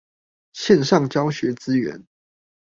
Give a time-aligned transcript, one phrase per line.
[0.55, 2.07] 線上教學資源